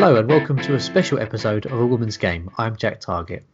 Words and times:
Hello 0.00 0.16
and 0.16 0.30
welcome 0.30 0.56
to 0.56 0.74
a 0.74 0.80
special 0.80 1.20
episode 1.20 1.66
of 1.66 1.78
A 1.78 1.84
Woman's 1.84 2.16
Game. 2.16 2.48
I'm 2.56 2.74
Jack 2.74 3.00
Target. 3.00 3.44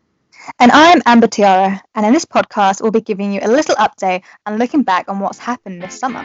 And 0.60 0.70
I'm 0.70 1.02
Amber 1.04 1.26
Tiara, 1.26 1.82
and 1.96 2.06
in 2.06 2.12
this 2.12 2.24
podcast, 2.24 2.80
we'll 2.80 2.92
be 2.92 3.00
giving 3.00 3.32
you 3.32 3.40
a 3.42 3.50
little 3.50 3.74
update 3.74 4.22
and 4.46 4.56
looking 4.56 4.84
back 4.84 5.08
on 5.08 5.18
what's 5.18 5.40
happened 5.40 5.82
this 5.82 5.98
summer. 5.98 6.20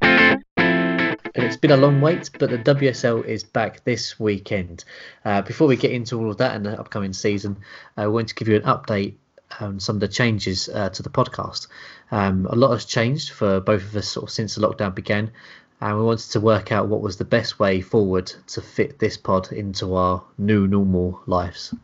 And 0.00 1.20
it's 1.34 1.58
been 1.58 1.72
a 1.72 1.76
long 1.76 2.00
wait, 2.00 2.30
but 2.38 2.48
the 2.48 2.56
WSL 2.56 3.26
is 3.26 3.44
back 3.44 3.84
this 3.84 4.18
weekend. 4.18 4.86
Uh, 5.22 5.42
before 5.42 5.68
we 5.68 5.76
get 5.76 5.90
into 5.90 6.18
all 6.18 6.30
of 6.30 6.38
that 6.38 6.56
and 6.56 6.64
the 6.64 6.80
upcoming 6.80 7.12
season, 7.12 7.58
I 7.98 8.06
want 8.06 8.28
to 8.28 8.34
give 8.34 8.48
you 8.48 8.56
an 8.56 8.62
update 8.62 9.16
on 9.60 9.78
some 9.78 9.96
of 9.96 10.00
the 10.00 10.08
changes 10.08 10.70
uh, 10.70 10.88
to 10.88 11.02
the 11.02 11.10
podcast. 11.10 11.66
Um, 12.10 12.46
a 12.48 12.56
lot 12.56 12.70
has 12.72 12.86
changed 12.86 13.32
for 13.32 13.60
both 13.60 13.82
of 13.82 13.94
us 13.94 14.08
sort 14.08 14.24
of 14.24 14.30
since 14.30 14.54
the 14.54 14.66
lockdown 14.66 14.94
began, 14.94 15.32
and 15.80 15.96
we 15.96 16.04
wanted 16.04 16.30
to 16.30 16.40
work 16.40 16.72
out 16.72 16.88
what 16.88 17.00
was 17.00 17.16
the 17.16 17.24
best 17.24 17.58
way 17.58 17.80
forward 17.80 18.32
to 18.48 18.60
fit 18.60 18.98
this 18.98 19.16
pod 19.16 19.52
into 19.52 19.94
our 19.94 20.24
new 20.36 20.66
normal 20.66 21.20
lives. 21.26 21.74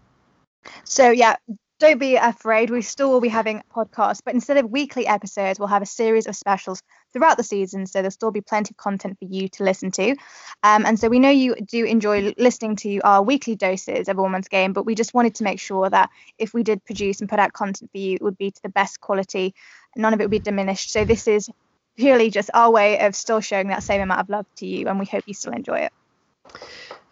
So, 0.82 1.10
yeah, 1.10 1.36
don't 1.78 1.98
be 1.98 2.16
afraid. 2.16 2.70
We 2.70 2.82
still 2.82 3.10
will 3.10 3.20
be 3.20 3.28
having 3.28 3.62
podcasts, 3.74 4.20
but 4.24 4.34
instead 4.34 4.56
of 4.56 4.70
weekly 4.70 5.06
episodes, 5.06 5.58
we'll 5.58 5.68
have 5.68 5.82
a 5.82 5.86
series 5.86 6.26
of 6.26 6.34
specials 6.34 6.82
throughout 7.12 7.36
the 7.36 7.44
season. 7.44 7.86
So, 7.86 8.00
there'll 8.00 8.10
still 8.10 8.30
be 8.32 8.40
plenty 8.40 8.72
of 8.72 8.76
content 8.76 9.18
for 9.18 9.26
you 9.26 9.48
to 9.50 9.64
listen 9.64 9.92
to. 9.92 10.16
Um, 10.62 10.86
and 10.86 10.98
so, 10.98 11.08
we 11.08 11.20
know 11.20 11.30
you 11.30 11.54
do 11.54 11.84
enjoy 11.84 12.34
listening 12.36 12.76
to 12.76 12.98
our 13.00 13.22
weekly 13.22 13.54
doses 13.54 14.08
of 14.08 14.16
woman's 14.16 14.48
game, 14.48 14.72
but 14.72 14.86
we 14.86 14.96
just 14.96 15.14
wanted 15.14 15.36
to 15.36 15.44
make 15.44 15.60
sure 15.60 15.88
that 15.88 16.10
if 16.38 16.52
we 16.52 16.64
did 16.64 16.84
produce 16.84 17.20
and 17.20 17.28
put 17.28 17.38
out 17.38 17.52
content 17.52 17.90
for 17.92 17.98
you, 17.98 18.14
it 18.14 18.22
would 18.22 18.38
be 18.38 18.50
to 18.50 18.62
the 18.62 18.68
best 18.70 19.00
quality. 19.00 19.54
None 19.94 20.14
of 20.14 20.20
it 20.20 20.24
would 20.24 20.30
be 20.30 20.40
diminished. 20.40 20.90
So, 20.90 21.04
this 21.04 21.28
is 21.28 21.48
purely 21.96 22.30
just 22.30 22.50
our 22.54 22.70
way 22.70 22.98
of 23.00 23.14
still 23.14 23.40
showing 23.40 23.68
that 23.68 23.82
same 23.82 24.00
amount 24.00 24.20
of 24.20 24.28
love 24.28 24.46
to 24.56 24.66
you, 24.66 24.88
and 24.88 24.98
we 24.98 25.06
hope 25.06 25.24
you 25.26 25.34
still 25.34 25.52
enjoy 25.52 25.78
it. 25.78 25.92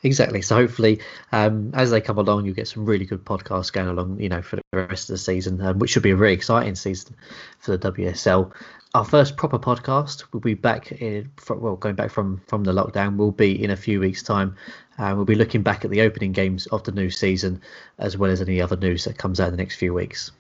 Exactly. 0.05 0.43
So 0.43 0.57
hopefully, 0.57 1.01
um, 1.31 1.71
as 1.75 1.93
they 1.93 2.01
come 2.01 2.19
along, 2.19 2.45
you 2.45 2.53
get 2.53 2.67
some 2.67 2.85
really 2.85 3.05
good 3.05 3.25
podcasts 3.25 3.73
going 3.73 3.89
along. 3.89 4.21
You 4.21 4.29
know, 4.29 4.43
for 4.43 4.57
the 4.57 4.63
rest 4.73 5.09
of 5.09 5.15
the 5.15 5.19
season, 5.19 5.61
um, 5.61 5.79
which 5.79 5.91
should 5.91 6.03
be 6.03 6.11
a 6.11 6.17
very 6.17 6.33
exciting 6.33 6.75
season 6.75 7.15
for 7.61 7.77
the 7.77 7.93
WSL. 7.93 8.53
Our 8.95 9.05
first 9.05 9.37
proper 9.37 9.59
podcast 9.59 10.25
will 10.33 10.41
be 10.41 10.55
back 10.55 10.93
in, 10.93 11.31
well, 11.49 11.77
going 11.77 11.95
back 11.95 12.11
from 12.11 12.43
from 12.49 12.65
the 12.65 12.73
lockdown, 12.73 13.17
will 13.17 13.31
be 13.31 13.63
in 13.63 13.71
a 13.71 13.77
few 13.77 14.01
weeks' 14.01 14.23
time. 14.23 14.57
Uh, 14.99 15.13
we'll 15.15 15.25
be 15.25 15.37
looking 15.37 15.63
back 15.63 15.85
at 15.85 15.91
the 15.91 16.03
opening 16.03 16.33
games 16.33 16.67
of 16.67 16.83
the 16.83 16.93
new 16.93 17.09
season, 17.09 17.63
as 17.99 18.17
well 18.17 18.31
as 18.31 18.41
any 18.41 18.61
other 18.61 18.77
news 18.77 19.05
that 19.05 19.17
comes 19.17 19.39
out 19.39 19.49
in 19.49 19.53
the 19.53 19.63
next 19.63 19.77
few 19.77 19.95
weeks 19.95 20.33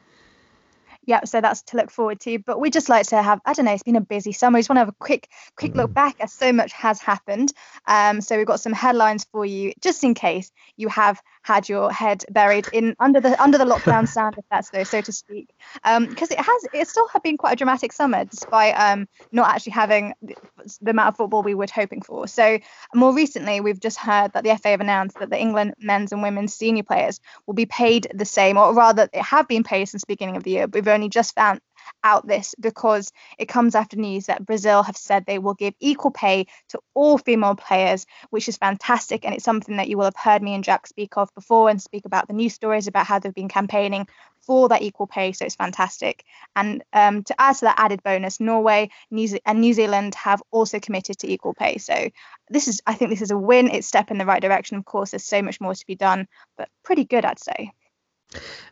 yeah, 1.04 1.24
so 1.24 1.40
that's 1.40 1.62
to 1.62 1.76
look 1.76 1.90
forward 1.90 2.20
to. 2.20 2.38
But 2.38 2.60
we 2.60 2.70
just 2.70 2.88
like 2.88 3.06
to 3.08 3.22
have, 3.22 3.40
I 3.44 3.52
don't 3.52 3.64
know, 3.64 3.72
it's 3.72 3.82
been 3.82 3.96
a 3.96 4.00
busy 4.00 4.32
summer. 4.32 4.56
We 4.56 4.60
just 4.60 4.70
want 4.70 4.76
to 4.76 4.82
have 4.82 4.88
a 4.88 5.04
quick, 5.04 5.28
quick 5.56 5.74
look 5.74 5.90
mm. 5.90 5.94
back 5.94 6.16
as 6.20 6.32
so 6.32 6.52
much 6.52 6.72
has 6.72 7.00
happened. 7.00 7.52
Um, 7.86 8.20
so 8.20 8.36
we've 8.36 8.46
got 8.46 8.60
some 8.60 8.72
headlines 8.72 9.26
for 9.32 9.44
you, 9.44 9.72
just 9.80 10.04
in 10.04 10.14
case 10.14 10.52
you 10.76 10.88
have 10.88 11.20
had 11.42 11.68
your 11.68 11.90
head 11.90 12.24
buried 12.30 12.68
in 12.72 12.96
under 12.98 13.20
the 13.20 13.40
under 13.42 13.58
the 13.58 13.64
lockdown 13.64 14.08
sand, 14.08 14.36
if 14.38 14.44
that's 14.50 14.70
so, 14.70 14.84
so 14.84 15.00
to 15.00 15.12
speak. 15.12 15.48
Because 15.74 16.30
um, 16.30 16.38
it 16.38 16.38
has, 16.38 16.66
it 16.72 16.88
still 16.88 17.08
have 17.08 17.22
been 17.22 17.36
quite 17.36 17.52
a 17.54 17.56
dramatic 17.56 17.92
summer, 17.92 18.24
despite 18.24 18.74
um, 18.74 19.08
not 19.32 19.52
actually 19.52 19.72
having 19.72 20.14
the, 20.22 20.36
the 20.80 20.90
amount 20.90 21.08
of 21.08 21.16
football 21.16 21.42
we 21.42 21.54
were 21.54 21.66
hoping 21.72 22.02
for. 22.02 22.26
So 22.26 22.58
more 22.94 23.14
recently, 23.14 23.60
we've 23.60 23.80
just 23.80 23.98
heard 23.98 24.32
that 24.32 24.44
the 24.44 24.56
FA 24.56 24.68
have 24.68 24.80
announced 24.80 25.18
that 25.18 25.30
the 25.30 25.38
England 25.38 25.74
men's 25.78 26.12
and 26.12 26.22
women's 26.22 26.54
senior 26.54 26.82
players 26.82 27.20
will 27.46 27.54
be 27.54 27.66
paid 27.66 28.06
the 28.14 28.24
same, 28.24 28.56
or 28.56 28.72
rather, 28.74 29.08
they 29.12 29.20
have 29.20 29.48
been 29.48 29.64
paid 29.64 29.86
since 29.86 30.02
the 30.02 30.12
beginning 30.12 30.36
of 30.36 30.44
the 30.44 30.50
year. 30.50 30.66
But 30.66 30.78
we've 30.78 30.88
only 30.88 31.08
just 31.08 31.34
found 31.34 31.60
out 32.04 32.26
this 32.26 32.54
because 32.58 33.12
it 33.38 33.48
comes 33.48 33.74
after 33.74 33.96
news 33.96 34.26
that 34.26 34.44
Brazil 34.44 34.82
have 34.82 34.96
said 34.96 35.24
they 35.24 35.38
will 35.38 35.54
give 35.54 35.74
equal 35.80 36.10
pay 36.10 36.46
to 36.68 36.80
all 36.94 37.18
female 37.18 37.54
players, 37.54 38.06
which 38.30 38.48
is 38.48 38.56
fantastic. 38.56 39.24
And 39.24 39.34
it's 39.34 39.44
something 39.44 39.76
that 39.76 39.88
you 39.88 39.96
will 39.96 40.04
have 40.04 40.16
heard 40.16 40.42
me 40.42 40.54
and 40.54 40.64
Jack 40.64 40.86
speak 40.86 41.16
of 41.16 41.34
before 41.34 41.68
and 41.68 41.80
speak 41.80 42.04
about 42.04 42.28
the 42.28 42.34
news 42.34 42.54
stories 42.54 42.86
about 42.86 43.06
how 43.06 43.18
they've 43.18 43.34
been 43.34 43.48
campaigning 43.48 44.06
for 44.40 44.68
that 44.68 44.82
equal 44.82 45.06
pay. 45.06 45.32
So 45.32 45.44
it's 45.44 45.54
fantastic. 45.54 46.24
And 46.56 46.82
um, 46.92 47.22
to 47.24 47.40
add 47.40 47.56
to 47.56 47.64
that 47.66 47.78
added 47.78 48.02
bonus, 48.02 48.40
Norway 48.40 48.90
New 49.10 49.38
and 49.46 49.60
New 49.60 49.72
Zealand 49.72 50.14
have 50.16 50.42
also 50.50 50.80
committed 50.80 51.18
to 51.20 51.30
equal 51.30 51.54
pay. 51.54 51.78
So 51.78 52.10
this 52.48 52.68
is, 52.68 52.82
I 52.86 52.94
think 52.94 53.10
this 53.10 53.22
is 53.22 53.30
a 53.30 53.38
win. 53.38 53.68
It's 53.68 53.86
step 53.86 54.10
in 54.10 54.18
the 54.18 54.26
right 54.26 54.42
direction. 54.42 54.76
Of 54.76 54.84
course, 54.84 55.10
there's 55.12 55.24
so 55.24 55.42
much 55.42 55.60
more 55.60 55.74
to 55.74 55.86
be 55.86 55.94
done, 55.94 56.26
but 56.56 56.68
pretty 56.82 57.04
good, 57.04 57.24
I'd 57.24 57.38
say. 57.38 57.72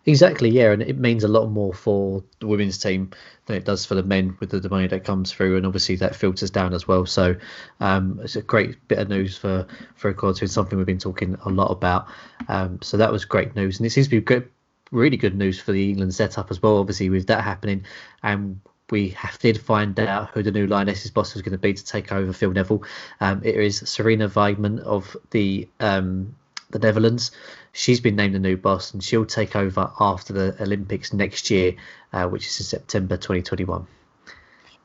Exactly, 0.06 0.48
yeah, 0.48 0.72
and 0.72 0.80
it 0.82 0.98
means 0.98 1.24
a 1.24 1.28
lot 1.28 1.48
more 1.48 1.74
for 1.74 2.24
the 2.38 2.46
women's 2.46 2.78
team 2.78 3.10
than 3.46 3.56
it 3.56 3.64
does 3.64 3.84
for 3.84 3.94
the 3.94 4.02
men 4.02 4.36
with 4.40 4.50
the, 4.50 4.68
money 4.68 4.86
that 4.86 5.04
comes 5.04 5.30
through, 5.30 5.56
and 5.56 5.66
obviously 5.66 5.96
that 5.96 6.16
filters 6.16 6.50
down 6.50 6.72
as 6.72 6.88
well. 6.88 7.04
So 7.04 7.36
um, 7.80 8.18
it's 8.22 8.36
a 8.36 8.42
great 8.42 8.76
bit 8.88 8.98
of 8.98 9.08
news 9.08 9.36
for 9.36 9.66
for 9.96 10.08
equality 10.08 10.42
and 10.42 10.50
something 10.50 10.78
we've 10.78 10.86
been 10.86 10.98
talking 10.98 11.36
a 11.44 11.50
lot 11.50 11.70
about. 11.70 12.08
Um, 12.48 12.80
so 12.80 12.96
that 12.96 13.12
was 13.12 13.24
great 13.24 13.54
news, 13.54 13.78
and 13.78 13.86
it 13.86 13.90
seems 13.90 14.06
to 14.06 14.10
be 14.10 14.20
good, 14.20 14.48
really 14.90 15.18
good 15.18 15.36
news 15.36 15.60
for 15.60 15.72
the 15.72 15.90
England 15.90 16.14
setup 16.14 16.50
as 16.50 16.62
well. 16.62 16.78
Obviously, 16.78 17.10
with 17.10 17.26
that 17.26 17.44
happening, 17.44 17.84
and 18.22 18.60
we 18.90 19.10
have, 19.10 19.38
did 19.38 19.60
find 19.60 20.00
out 20.00 20.30
who 20.30 20.42
the 20.42 20.50
new 20.50 20.66
Lionesses 20.66 21.10
boss 21.10 21.34
was 21.34 21.42
going 21.42 21.52
to 21.52 21.58
be 21.58 21.74
to 21.74 21.84
take 21.84 22.10
over 22.10 22.32
Phil 22.32 22.52
Neville. 22.52 22.82
Um, 23.20 23.42
it 23.44 23.54
is 23.54 23.82
Sarina 23.82 24.28
Wiegman 24.30 24.80
of 24.80 25.16
the 25.30 25.68
um, 25.78 26.34
the 26.70 26.78
Netherlands. 26.78 27.30
She's 27.72 28.00
been 28.00 28.16
named 28.16 28.34
the 28.34 28.38
new 28.38 28.56
boss, 28.56 28.92
and 28.92 29.02
she'll 29.02 29.26
take 29.26 29.56
over 29.56 29.90
after 30.00 30.32
the 30.32 30.62
Olympics 30.62 31.12
next 31.12 31.50
year, 31.50 31.74
uh, 32.12 32.26
which 32.26 32.46
is 32.46 32.60
in 32.60 32.66
September 32.66 33.16
2021 33.16 33.86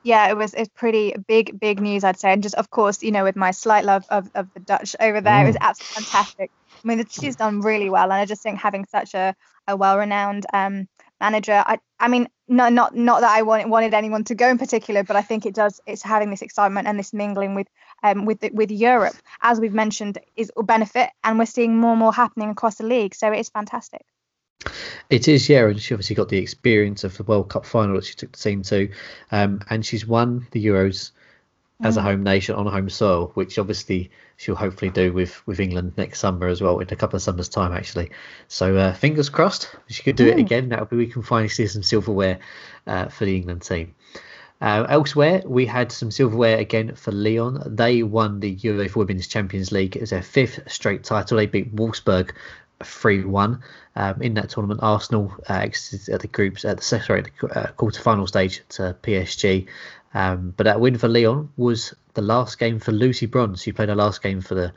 yeah, 0.06 0.30
it 0.30 0.38
was 0.38 0.54
it's 0.54 0.70
pretty 0.70 1.16
big, 1.28 1.60
big 1.60 1.82
news, 1.82 2.04
I'd 2.04 2.20
say. 2.20 2.32
And 2.32 2.44
just 2.44 2.54
of 2.56 2.70
course, 2.70 3.02
you 3.02 3.12
know, 3.12 3.24
with 3.24 3.36
my 3.36 3.50
slight 3.50 3.84
love 3.84 4.06
of, 4.10 4.30
of 4.36 4.54
the 4.54 4.60
Dutch 4.60 4.96
over 5.00 5.20
there, 5.20 5.34
mm. 5.34 5.44
it 5.44 5.48
was 5.48 5.56
mm. 5.56 5.62
absolutely 5.62 6.04
fantastic. 6.04 6.52
I 6.72 6.88
mean, 6.88 7.06
she's 7.10 7.36
done 7.36 7.62
really 7.62 7.90
well, 7.90 8.04
and 8.04 8.14
I 8.14 8.26
just 8.26 8.44
think 8.44 8.60
having 8.60 8.86
such 8.86 9.16
a, 9.16 9.36
a 9.68 9.76
well-renowned 9.76 10.46
um, 10.54 10.88
manager, 11.20 11.64
I 11.66 11.80
I 12.00 12.08
mean, 12.08 12.28
no, 12.48 12.70
not 12.70 12.96
not 12.96 13.22
that 13.22 13.32
I 13.32 13.42
wanted 13.42 13.68
wanted 13.68 13.96
anyone 13.96 14.24
to 14.26 14.36
go 14.36 14.48
in 14.48 14.60
particular, 14.60 15.04
but 15.04 15.16
I 15.16 15.24
think 15.24 15.48
it 15.48 15.56
does. 15.56 15.82
It's 15.88 16.04
having 16.04 16.30
this 16.30 16.44
excitement 16.44 16.88
and 16.88 17.00
this 17.00 17.12
mingling 17.12 17.56
with 17.56 17.68
um 18.04 18.26
with 18.26 18.40
the, 18.40 18.50
with 18.52 18.72
Europe, 18.72 19.16
as 19.42 19.60
we've 19.60 19.74
mentioned, 19.74 20.18
is 20.36 20.52
a 20.58 20.64
benefit, 20.64 21.10
and 21.24 21.40
we're 21.40 21.46
seeing 21.46 21.78
more 21.78 21.92
and 21.92 22.00
more 22.00 22.14
happening 22.14 22.50
across 22.50 22.76
the 22.76 22.86
league. 22.86 23.16
So 23.16 23.32
it's 23.32 23.50
fantastic. 23.50 24.06
It 25.10 25.28
is, 25.28 25.48
yeah, 25.48 25.68
and 25.68 25.80
she 25.80 25.94
obviously 25.94 26.16
got 26.16 26.30
the 26.30 26.38
experience 26.38 27.04
of 27.04 27.16
the 27.18 27.24
World 27.24 27.50
Cup 27.50 27.66
final 27.66 27.96
that 27.96 28.06
she 28.06 28.16
took 28.16 28.32
the 28.32 28.38
team 28.38 28.64
to, 28.64 28.90
um, 29.32 29.62
and 29.70 29.86
she's 29.86 30.08
won 30.08 30.48
the 30.52 30.66
Euros 30.66 31.12
as 31.84 31.98
a 31.98 32.00
mm. 32.00 32.04
home 32.04 32.24
nation 32.24 32.56
on 32.56 32.66
home 32.66 32.90
soil, 32.90 33.32
which 33.34 33.60
obviously 33.60 34.10
she'll 34.38 34.56
hopefully 34.56 34.90
do 34.90 35.12
with 35.12 35.46
with 35.46 35.60
England 35.60 35.94
next 35.98 36.20
summer 36.20 36.48
as 36.48 36.62
well, 36.62 36.80
in 36.80 36.88
a 36.90 36.96
couple 36.96 37.18
of 37.18 37.22
summers' 37.22 37.50
time 37.50 37.74
actually. 37.74 38.12
So 38.48 38.76
uh, 38.78 38.94
fingers 38.94 39.30
crossed, 39.30 39.76
she 39.88 40.02
could 40.02 40.16
do 40.16 40.28
mm. 40.28 40.32
it 40.32 40.40
again. 40.40 40.70
That'll 40.70 40.86
be 40.86 40.98
we 40.98 41.08
can 41.08 41.22
finally 41.22 41.50
see 41.50 41.68
some 41.68 41.84
silverware 41.84 42.40
uh, 42.88 43.10
for 43.10 43.26
the 43.26 43.36
England 43.36 43.62
team. 43.62 43.94
Uh, 44.62 44.86
elsewhere, 44.90 45.42
we 45.46 45.66
had 45.66 45.92
some 45.92 46.10
silverware 46.10 46.58
again 46.58 46.96
for 46.96 47.12
Lyon. 47.12 47.62
They 47.66 48.04
won 48.04 48.40
the 48.40 48.56
UEFA 48.56 48.96
Women's 48.96 49.28
Champions 49.28 49.72
League. 49.72 49.96
It 49.96 50.02
was 50.02 50.12
their 50.12 50.22
fifth 50.22 50.60
straight 50.72 51.04
title. 51.04 51.38
They 51.38 51.46
beat 51.46 51.76
Wolfsburg 51.76 52.32
3 52.84 53.26
1 53.26 53.64
um, 53.96 54.22
in 54.22 54.34
that 54.36 54.50
tournament. 54.50 54.82
Arsenal 54.82 55.34
uh, 55.50 55.54
exited 55.54 56.14
at 56.14 56.22
the 56.22 56.28
groups 56.28 56.66
at 56.66 56.78
the 56.78 56.84
sorry 56.84 57.24
the 57.24 57.48
uh, 57.48 57.72
quarter-final 57.74 58.28
stage 58.28 58.62
to 58.70 58.96
PSG, 59.04 59.68
um, 60.14 60.54
but 60.56 60.64
that 60.66 60.80
win 60.80 60.98
for 60.98 61.08
Lyon 61.08 61.50
was 61.58 61.94
the 62.14 62.22
last 62.22 62.58
game 62.58 62.80
for 62.80 62.92
Lucy 62.92 63.26
Bronze, 63.26 63.64
who 63.64 63.74
played 63.74 63.90
her 63.90 63.96
last 63.96 64.24
game 64.24 64.42
for 64.42 64.56
the 64.56 64.74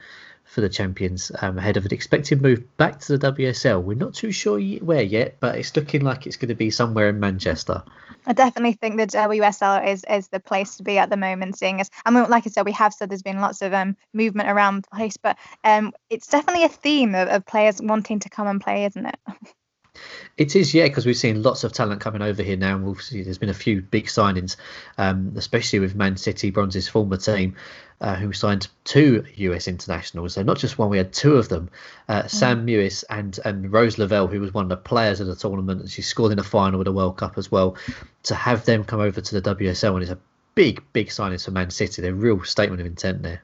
for 0.48 0.62
the 0.62 0.68
champions 0.68 1.30
um, 1.42 1.58
ahead 1.58 1.76
of 1.76 1.84
an 1.84 1.92
expected 1.92 2.40
move 2.40 2.76
back 2.78 3.00
to 3.00 3.18
the 3.18 3.32
WSL. 3.32 3.82
We're 3.82 3.94
not 3.94 4.14
too 4.14 4.32
sure 4.32 4.58
where 4.60 5.02
yet, 5.02 5.36
but 5.40 5.56
it's 5.56 5.76
looking 5.76 6.00
like 6.00 6.26
it's 6.26 6.36
going 6.36 6.48
to 6.48 6.54
be 6.54 6.70
somewhere 6.70 7.10
in 7.10 7.20
Manchester. 7.20 7.82
I 8.26 8.32
definitely 8.32 8.72
think 8.72 8.96
the 8.96 9.06
WSL 9.06 9.86
is 9.86 10.04
is 10.08 10.28
the 10.28 10.40
place 10.40 10.76
to 10.76 10.82
be 10.82 10.98
at 10.98 11.10
the 11.10 11.16
moment, 11.16 11.58
seeing 11.58 11.80
as 11.80 11.90
I 12.04 12.10
mean, 12.10 12.28
like 12.30 12.46
I 12.46 12.50
said, 12.50 12.64
we 12.64 12.72
have 12.72 12.94
said 12.94 13.10
there's 13.10 13.22
been 13.22 13.40
lots 13.40 13.60
of 13.60 13.74
um, 13.74 13.96
movement 14.12 14.48
around 14.48 14.84
the 14.84 14.96
place, 14.96 15.16
but 15.18 15.36
um, 15.64 15.92
it's 16.08 16.26
definitely 16.26 16.64
a 16.64 16.68
theme 16.68 17.14
of, 17.14 17.28
of 17.28 17.46
players 17.46 17.80
wanting 17.82 18.20
to 18.20 18.30
come 18.30 18.46
and 18.46 18.60
play, 18.60 18.86
isn't 18.86 19.06
it? 19.06 19.18
It 20.36 20.54
is, 20.54 20.72
yeah, 20.72 20.84
because 20.84 21.04
we've 21.04 21.16
seen 21.16 21.42
lots 21.42 21.64
of 21.64 21.72
talent 21.72 22.00
coming 22.00 22.22
over 22.22 22.42
here 22.42 22.56
now, 22.56 22.76
and 22.76 23.00
see 23.00 23.22
there's 23.22 23.38
been 23.38 23.48
a 23.48 23.54
few 23.54 23.82
big 23.82 24.06
signings, 24.06 24.56
um, 24.96 25.32
especially 25.36 25.80
with 25.80 25.94
Man 25.94 26.16
City, 26.16 26.52
Bronze's 26.52 26.88
former 26.88 27.16
team, 27.16 27.56
uh, 28.00 28.14
who 28.14 28.32
signed 28.32 28.68
two 28.84 29.24
US 29.34 29.66
internationals. 29.66 30.34
So 30.34 30.42
not 30.42 30.58
just 30.58 30.78
one, 30.78 30.90
we 30.90 30.98
had 30.98 31.12
two 31.12 31.36
of 31.36 31.48
them. 31.48 31.68
Uh, 32.08 32.22
mm. 32.22 32.30
Sam 32.30 32.66
Mewis 32.66 33.02
and 33.10 33.38
and 33.44 33.72
Rose 33.72 33.98
Lavelle, 33.98 34.28
who 34.28 34.40
was 34.40 34.54
one 34.54 34.64
of 34.64 34.68
the 34.68 34.76
players 34.76 35.20
of 35.20 35.26
the 35.26 35.34
tournament, 35.34 35.80
and 35.80 35.90
she 35.90 36.02
scored 36.02 36.30
in 36.30 36.38
the 36.38 36.44
final 36.44 36.80
of 36.80 36.84
the 36.84 36.92
World 36.92 37.16
Cup 37.16 37.36
as 37.36 37.50
well. 37.50 37.76
To 38.24 38.34
have 38.34 38.64
them 38.64 38.84
come 38.84 39.00
over 39.00 39.20
to 39.20 39.40
the 39.40 39.54
WSL 39.54 39.94
and 39.94 40.02
it's 40.02 40.12
a 40.12 40.18
big, 40.54 40.82
big 40.92 41.10
signing 41.10 41.38
for 41.38 41.50
Man 41.50 41.70
City. 41.70 42.02
They're 42.02 42.12
a 42.12 42.14
real 42.14 42.42
statement 42.44 42.80
of 42.80 42.86
intent 42.86 43.22
there. 43.22 43.42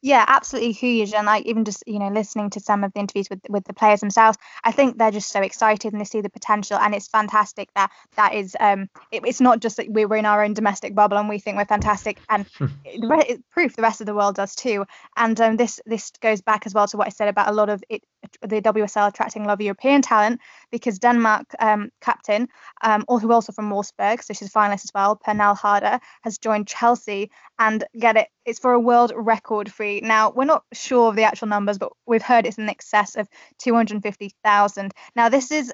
Yeah, 0.00 0.24
absolutely 0.28 0.72
huge. 0.72 1.12
And 1.12 1.26
like 1.26 1.46
even 1.46 1.64
just 1.64 1.82
you 1.86 1.98
know 1.98 2.08
listening 2.08 2.50
to 2.50 2.60
some 2.60 2.84
of 2.84 2.92
the 2.92 3.00
interviews 3.00 3.28
with 3.28 3.40
with 3.48 3.64
the 3.64 3.72
players 3.74 3.98
themselves, 3.98 4.38
I 4.62 4.70
think 4.70 4.96
they're 4.96 5.10
just 5.10 5.30
so 5.30 5.40
excited 5.40 5.92
and 5.92 6.00
they 6.00 6.04
see 6.04 6.20
the 6.20 6.30
potential. 6.30 6.78
And 6.78 6.94
it's 6.94 7.08
fantastic 7.08 7.68
that 7.74 7.90
that 8.16 8.34
is 8.34 8.56
um 8.60 8.88
it, 9.10 9.22
it's 9.26 9.40
not 9.40 9.60
just 9.60 9.76
that 9.78 9.90
we're 9.90 10.14
in 10.14 10.26
our 10.26 10.44
own 10.44 10.54
domestic 10.54 10.94
bubble 10.94 11.18
and 11.18 11.28
we 11.28 11.40
think 11.40 11.56
we're 11.56 11.64
fantastic, 11.64 12.18
and 12.28 12.46
the 12.58 13.08
re- 13.08 13.24
it's 13.28 13.42
proof 13.50 13.74
the 13.74 13.82
rest 13.82 14.00
of 14.00 14.06
the 14.06 14.14
world 14.14 14.36
does 14.36 14.54
too. 14.54 14.84
And 15.16 15.40
um, 15.40 15.56
this 15.56 15.80
this 15.84 16.12
goes 16.20 16.42
back 16.42 16.66
as 16.66 16.74
well 16.74 16.86
to 16.86 16.96
what 16.96 17.08
I 17.08 17.10
said 17.10 17.28
about 17.28 17.48
a 17.48 17.52
lot 17.52 17.68
of 17.68 17.82
it 17.88 18.04
the 18.42 18.60
WSL 18.60 19.08
attracting 19.08 19.42
a 19.44 19.48
lot 19.48 19.54
of 19.54 19.60
European 19.60 20.02
talent 20.02 20.40
because 20.70 20.98
Denmark 20.98 21.46
um, 21.58 21.90
captain, 22.00 22.48
um, 22.82 23.04
or 23.08 23.20
who 23.20 23.32
also 23.32 23.52
from 23.52 23.70
Wolfsburg, 23.70 24.22
so 24.22 24.34
she's 24.34 24.48
a 24.48 24.50
finalist 24.50 24.84
as 24.84 24.90
well, 24.94 25.16
Pernille 25.16 25.56
Harder, 25.56 26.00
has 26.22 26.38
joined 26.38 26.68
Chelsea 26.68 27.30
and 27.58 27.84
get 27.98 28.16
it, 28.16 28.28
it's 28.44 28.58
for 28.58 28.72
a 28.72 28.80
world 28.80 29.12
record 29.14 29.72
fee. 29.72 30.00
Now, 30.02 30.30
we're 30.30 30.44
not 30.44 30.64
sure 30.72 31.08
of 31.08 31.16
the 31.16 31.24
actual 31.24 31.48
numbers, 31.48 31.78
but 31.78 31.92
we've 32.06 32.22
heard 32.22 32.46
it's 32.46 32.58
in 32.58 32.68
excess 32.68 33.16
of 33.16 33.28
250,000. 33.58 34.92
Now, 35.16 35.28
this 35.28 35.50
is 35.50 35.72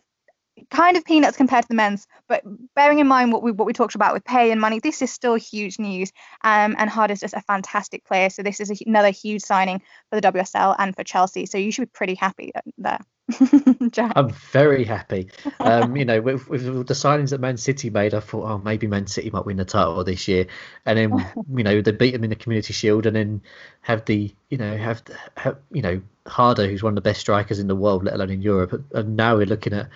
kind 0.71 0.97
of 0.97 1.05
peanuts 1.05 1.37
compared 1.37 1.63
to 1.63 1.69
the 1.69 1.75
men's, 1.75 2.07
but 2.29 2.43
bearing 2.75 2.99
in 2.99 3.09
mind 3.09 3.33
what 3.33 3.43
we 3.43 3.51
what 3.51 3.67
we 3.67 3.73
talked 3.73 3.95
about 3.95 4.15
with 4.15 4.25
pay 4.25 4.51
and 4.51 4.61
money, 4.61 4.79
this 4.79 5.03
is 5.03 5.13
still 5.13 5.35
huge 5.35 5.79
news. 5.79 6.13
Um, 6.43 6.77
and 6.79 6.91
is 7.11 7.21
just 7.21 7.35
a 7.35 7.41
fantastic 7.43 8.05
player, 8.05 8.31
so 8.31 8.43
this 8.43 8.61
is 8.61 8.71
a, 8.71 8.77
another 8.87 9.11
huge 9.11 9.43
signing 9.43 9.83
for 10.11 10.21
the 10.21 10.33
WSL 10.33 10.77
and 10.79 10.95
for 10.95 11.05
Chelsea. 11.05 11.47
So 11.47 11.59
you 11.59 11.73
should 11.73 11.89
be 11.89 11.91
pretty 11.93 12.15
happy 12.15 12.53
there. 12.79 13.01
I'm 14.17 14.31
very 14.31 14.85
happy. 14.85 15.29
Um, 15.61 15.97
you 15.97 16.05
know, 16.05 16.21
with, 16.21 16.47
with, 16.49 16.87
the 16.87 16.95
signings 16.95 17.31
that 17.31 17.41
Man 17.41 17.57
City 17.57 17.89
made, 17.89 18.13
I 18.13 18.21
thought, 18.21 18.45
oh, 18.45 18.59
maybe 18.59 18.87
Man 18.87 19.07
City 19.07 19.31
might 19.31 19.47
win 19.47 19.57
the 19.57 19.65
title 19.65 20.05
this 20.05 20.29
year, 20.29 20.47
and 20.85 20.99
then 20.99 21.33
you 21.57 21.65
know 21.65 21.81
they 21.81 21.91
beat 21.91 22.11
them 22.11 22.25
in 22.25 22.29
the 22.29 22.37
Community 22.37 22.75
Shield, 22.75 23.07
and 23.07 23.17
then 23.17 23.41
have 23.81 24.05
the 24.05 24.35
you 24.51 24.59
know 24.59 24.77
have, 24.77 25.03
have 25.39 25.57
you 25.73 25.81
know 25.81 26.03
Harder, 26.27 26.67
who's 26.67 26.83
one 26.83 26.91
of 26.91 26.97
the 26.97 27.09
best 27.09 27.21
strikers 27.21 27.61
in 27.61 27.67
the 27.67 27.75
world, 27.75 28.05
let 28.05 28.15
alone 28.15 28.31
in 28.31 28.43
Europe, 28.43 28.85
and 28.93 29.17
now 29.17 29.37
we're 29.37 29.47
looking 29.47 29.73
at 29.73 29.89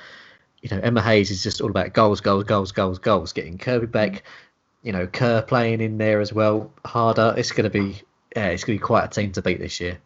you 0.63 0.69
know, 0.71 0.83
Emma 0.83 1.01
Hayes 1.03 1.31
is 1.31 1.43
just 1.43 1.61
all 1.61 1.71
about 1.71 1.93
goals, 1.93 2.21
goals, 2.21 2.45
goals, 2.45 2.73
goals, 2.73 2.99
goals. 2.99 3.33
Getting 3.33 3.59
Kirby 3.59 3.87
back, 3.87 4.25
you 4.83 4.93
know, 4.93 5.07
Kerr 5.07 5.43
playing 5.43 5.81
in 5.81 5.99
there 5.99 6.21
as 6.21 6.33
well. 6.33 6.73
Harder. 6.85 7.35
It's 7.37 7.53
going 7.53 7.71
to 7.71 7.71
be, 7.71 8.03
yeah, 8.35 8.49
it's 8.49 8.65
going 8.65 8.79
to 8.79 8.83
be 8.83 8.87
quite 8.87 9.05
a 9.05 9.09
team 9.09 9.33
to 9.33 9.43
beat 9.43 9.61
this 9.61 9.81
year. 9.81 9.99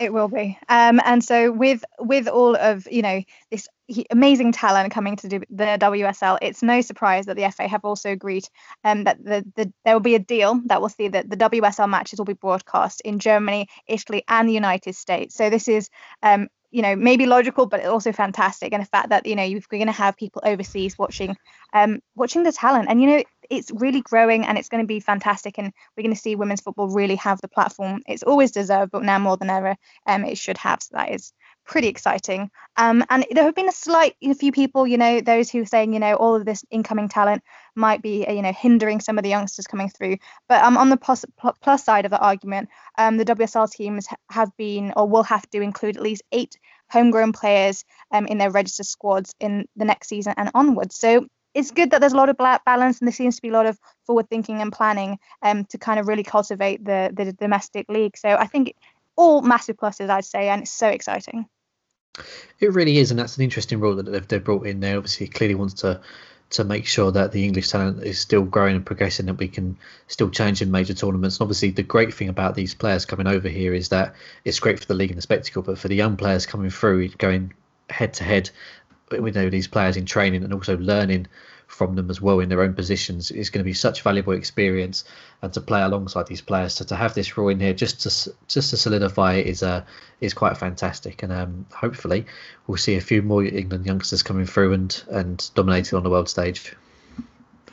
It 0.00 0.14
will 0.14 0.28
be. 0.28 0.58
Um, 0.70 0.98
and 1.04 1.22
so 1.22 1.52
with 1.52 1.84
with 1.98 2.26
all 2.26 2.56
of 2.56 2.88
you 2.90 3.02
know 3.02 3.22
this 3.50 3.68
amazing 4.10 4.52
talent 4.52 4.94
coming 4.94 5.14
to 5.16 5.28
the 5.28 5.40
WSL, 5.50 6.38
it's 6.40 6.62
no 6.62 6.80
surprise 6.80 7.26
that 7.26 7.36
the 7.36 7.50
FA 7.50 7.68
have 7.68 7.84
also 7.84 8.10
agreed 8.10 8.44
um, 8.82 9.04
that 9.04 9.22
the, 9.22 9.44
the 9.56 9.70
there 9.84 9.94
will 9.94 10.00
be 10.00 10.14
a 10.14 10.18
deal 10.18 10.58
that 10.66 10.80
will 10.80 10.88
see 10.88 11.08
that 11.08 11.28
the 11.28 11.36
WSL 11.36 11.90
matches 11.90 12.18
will 12.18 12.24
be 12.24 12.32
broadcast 12.32 13.02
in 13.02 13.18
Germany, 13.18 13.68
Italy, 13.86 14.24
and 14.26 14.48
the 14.48 14.54
United 14.54 14.96
States. 14.96 15.34
So 15.34 15.50
this 15.50 15.68
is 15.68 15.90
um, 16.22 16.48
you 16.70 16.80
know 16.80 16.96
maybe 16.96 17.26
logical 17.26 17.66
but 17.66 17.84
also 17.84 18.10
fantastic 18.12 18.72
and 18.72 18.82
the 18.82 18.86
fact 18.86 19.10
that 19.10 19.26
you 19.26 19.36
know 19.36 19.42
you're 19.42 19.60
going 19.68 19.86
to 19.86 19.92
have 19.92 20.16
people 20.16 20.40
overseas 20.44 20.96
watching 20.98 21.36
um 21.72 22.00
watching 22.14 22.42
the 22.42 22.52
talent 22.52 22.88
and 22.88 23.00
you 23.00 23.06
know 23.06 23.22
it's 23.50 23.70
really 23.74 24.00
growing 24.00 24.46
and 24.46 24.56
it's 24.56 24.68
going 24.68 24.82
to 24.82 24.86
be 24.86 25.00
fantastic 25.00 25.58
and 25.58 25.72
we're 25.96 26.02
going 26.02 26.14
to 26.14 26.20
see 26.20 26.36
women's 26.36 26.60
football 26.60 26.88
really 26.88 27.16
have 27.16 27.40
the 27.40 27.48
platform 27.48 28.00
it's 28.06 28.22
always 28.22 28.52
deserved 28.52 28.92
but 28.92 29.02
now 29.02 29.18
more 29.18 29.36
than 29.36 29.50
ever 29.50 29.76
um 30.06 30.24
it 30.24 30.38
should 30.38 30.56
have 30.56 30.82
so 30.82 30.96
that 30.96 31.10
is 31.10 31.32
pretty 31.66 31.88
exciting 31.88 32.50
um 32.76 33.04
and 33.10 33.26
there 33.30 33.44
have 33.44 33.54
been 33.54 33.68
a 33.68 33.72
slight 33.72 34.14
a 34.22 34.34
few 34.34 34.52
people 34.52 34.86
you 34.86 34.96
know 34.96 35.20
those 35.20 35.50
who 35.50 35.62
are 35.62 35.66
saying 35.66 35.92
you 35.92 36.00
know 36.00 36.14
all 36.14 36.34
of 36.34 36.44
this 36.44 36.64
incoming 36.70 37.08
talent 37.08 37.42
might 37.74 38.02
be 38.02 38.24
you 38.28 38.42
know 38.42 38.52
hindering 38.52 39.00
some 39.00 39.18
of 39.18 39.24
the 39.24 39.30
youngsters 39.30 39.66
coming 39.66 39.88
through 39.88 40.16
but 40.48 40.62
um 40.64 40.76
on 40.76 40.88
the 40.88 40.96
plus, 40.96 41.24
plus 41.60 41.84
side 41.84 42.04
of 42.04 42.10
the 42.10 42.18
argument 42.18 42.68
um 42.98 43.16
the 43.16 43.24
WSL 43.24 43.70
teams 43.70 44.06
have 44.30 44.50
been 44.56 44.92
or 44.96 45.08
will 45.08 45.22
have 45.22 45.48
to 45.50 45.60
include 45.60 45.96
at 45.96 46.02
least 46.02 46.22
eight 46.32 46.56
homegrown 46.90 47.32
players 47.32 47.84
um, 48.10 48.26
in 48.26 48.38
their 48.38 48.50
registered 48.50 48.86
squads 48.86 49.34
in 49.40 49.66
the 49.76 49.84
next 49.84 50.08
season 50.08 50.34
and 50.36 50.50
onwards. 50.54 50.96
So 50.96 51.26
it's 51.54 51.70
good 51.70 51.90
that 51.90 52.00
there's 52.00 52.12
a 52.12 52.16
lot 52.16 52.28
of 52.28 52.36
balance 52.36 53.00
and 53.00 53.08
there 53.08 53.12
seems 53.12 53.36
to 53.36 53.42
be 53.42 53.48
a 53.48 53.52
lot 53.52 53.66
of 53.66 53.78
forward 54.06 54.28
thinking 54.28 54.60
and 54.60 54.72
planning 54.72 55.18
um, 55.42 55.64
to 55.66 55.78
kind 55.78 55.98
of 55.98 56.08
really 56.08 56.22
cultivate 56.22 56.84
the, 56.84 57.12
the 57.14 57.32
domestic 57.32 57.88
league. 57.88 58.16
So 58.16 58.28
I 58.28 58.46
think 58.46 58.74
all 59.16 59.42
massive 59.42 59.76
pluses, 59.76 60.10
I'd 60.10 60.24
say, 60.24 60.48
and 60.48 60.62
it's 60.62 60.70
so 60.70 60.88
exciting. 60.88 61.46
It 62.58 62.72
really 62.72 62.98
is, 62.98 63.10
and 63.10 63.18
that's 63.18 63.36
an 63.36 63.44
interesting 63.44 63.80
rule 63.80 63.96
that 63.96 64.04
they've, 64.04 64.26
they've 64.26 64.44
brought 64.44 64.66
in 64.66 64.80
there. 64.80 64.96
Obviously, 64.96 65.28
clearly 65.28 65.54
wants 65.54 65.74
to 65.74 66.00
to 66.50 66.64
make 66.64 66.84
sure 66.84 67.12
that 67.12 67.30
the 67.30 67.44
English 67.44 67.68
talent 67.68 68.02
is 68.02 68.18
still 68.18 68.42
growing 68.42 68.74
and 68.74 68.84
progressing, 68.84 69.26
that 69.26 69.34
we 69.34 69.46
can 69.46 69.76
still 70.08 70.28
change 70.28 70.60
in 70.60 70.68
major 70.68 70.92
tournaments. 70.92 71.36
And 71.36 71.42
obviously, 71.42 71.70
the 71.70 71.84
great 71.84 72.12
thing 72.12 72.28
about 72.28 72.56
these 72.56 72.74
players 72.74 73.06
coming 73.06 73.28
over 73.28 73.48
here 73.48 73.72
is 73.72 73.90
that 73.90 74.14
it's 74.44 74.58
great 74.58 74.80
for 74.80 74.86
the 74.86 74.94
league 74.94 75.10
and 75.10 75.18
the 75.18 75.22
spectacle, 75.22 75.62
but 75.62 75.78
for 75.78 75.86
the 75.86 75.94
young 75.94 76.16
players 76.16 76.46
coming 76.46 76.70
through, 76.70 77.10
going 77.10 77.52
head 77.88 78.14
to 78.14 78.24
head 78.24 78.50
you 79.12 79.30
know, 79.30 79.50
these 79.50 79.68
players 79.68 79.96
in 79.96 80.06
training 80.06 80.44
and 80.44 80.52
also 80.52 80.76
learning 80.78 81.26
from 81.66 81.94
them 81.94 82.10
as 82.10 82.20
well 82.20 82.40
in 82.40 82.48
their 82.48 82.62
own 82.62 82.74
positions 82.74 83.30
is 83.30 83.48
going 83.48 83.60
to 83.60 83.64
be 83.64 83.72
such 83.72 84.02
valuable 84.02 84.32
experience 84.32 85.04
and 85.40 85.52
to 85.52 85.60
play 85.60 85.80
alongside 85.82 86.26
these 86.26 86.40
players. 86.40 86.74
So 86.74 86.84
to 86.86 86.96
have 86.96 87.14
this 87.14 87.36
rule 87.36 87.48
in 87.48 87.60
here 87.60 87.72
just 87.72 88.00
to 88.02 88.32
just 88.48 88.70
to 88.70 88.76
solidify 88.76 89.34
it 89.34 89.46
is 89.46 89.62
uh 89.62 89.84
is 90.20 90.34
quite 90.34 90.56
fantastic. 90.56 91.22
And 91.22 91.32
um 91.32 91.66
hopefully 91.72 92.26
we'll 92.66 92.76
see 92.76 92.96
a 92.96 93.00
few 93.00 93.22
more 93.22 93.44
England 93.44 93.86
youngsters 93.86 94.22
coming 94.22 94.46
through 94.46 94.72
and 94.72 95.02
and 95.10 95.50
dominating 95.54 95.96
on 95.96 96.02
the 96.02 96.10
world 96.10 96.28
stage. 96.28 96.74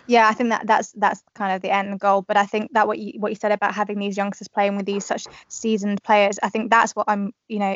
Yeah, 0.06 0.30
I 0.30 0.34
think 0.34 0.50
that 0.50 0.66
that's 0.66 0.92
that's 0.94 1.22
kind 1.34 1.54
of 1.54 1.62
the 1.62 1.72
end 1.72 2.00
goal. 2.00 2.22
But 2.22 2.38
I 2.38 2.46
think 2.46 2.72
that 2.74 2.88
what 2.88 3.00
you 3.00 3.20
what 3.20 3.32
you 3.32 3.36
said 3.36 3.52
about 3.52 3.74
having 3.74 4.00
these 4.00 4.16
youngsters 4.16 4.48
playing 4.48 4.78
with 4.78 4.86
these 4.86 5.06
such 5.06 5.26
seasoned 5.50 6.02
players, 6.04 6.40
I 6.42 6.50
think 6.50 6.70
that's 6.70 6.96
what 6.96 7.06
I'm 7.10 7.34
you 7.48 7.60
know 7.60 7.76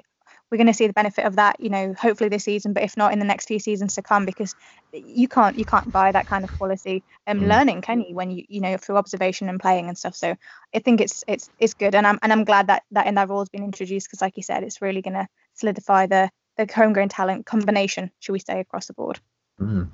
we're 0.51 0.57
going 0.57 0.67
to 0.67 0.73
see 0.73 0.87
the 0.87 0.93
benefit 0.93 1.25
of 1.25 1.37
that, 1.37 1.59
you 1.61 1.69
know, 1.69 1.93
hopefully 1.93 2.29
this 2.29 2.43
season, 2.43 2.73
but 2.73 2.83
if 2.83 2.97
not 2.97 3.13
in 3.13 3.19
the 3.19 3.25
next 3.25 3.47
few 3.47 3.57
seasons 3.57 3.95
to 3.95 4.01
come, 4.01 4.25
because 4.25 4.53
you 4.91 5.29
can't 5.29 5.57
you 5.57 5.63
can't 5.63 5.89
buy 5.91 6.11
that 6.11 6.27
kind 6.27 6.43
of 6.43 6.51
quality 6.57 7.03
um, 7.25 7.39
mm. 7.39 7.47
learning, 7.47 7.81
can 7.81 8.01
you? 8.01 8.13
When 8.13 8.31
you 8.31 8.43
you 8.49 8.59
know 8.59 8.75
through 8.75 8.97
observation 8.97 9.47
and 9.47 9.59
playing 9.59 9.87
and 9.87 9.97
stuff. 9.97 10.13
So 10.13 10.35
I 10.75 10.79
think 10.79 10.99
it's 10.99 11.23
it's 11.25 11.49
it's 11.57 11.73
good, 11.73 11.95
and 11.95 12.05
I'm 12.05 12.19
and 12.21 12.33
I'm 12.33 12.43
glad 12.43 12.67
that 12.67 12.83
that 12.91 13.07
in 13.07 13.15
that 13.15 13.29
rule 13.29 13.39
has 13.39 13.49
been 13.49 13.63
introduced 13.63 14.07
because, 14.07 14.21
like 14.21 14.35
you 14.35 14.43
said, 14.43 14.63
it's 14.63 14.81
really 14.81 15.01
going 15.01 15.13
to 15.13 15.27
solidify 15.53 16.07
the 16.07 16.29
the 16.57 16.67
homegrown 16.73 17.09
talent 17.09 17.45
combination, 17.45 18.11
should 18.19 18.33
we 18.33 18.39
say, 18.39 18.59
across 18.59 18.87
the 18.87 18.93
board. 18.93 19.21
Mm. 19.61 19.87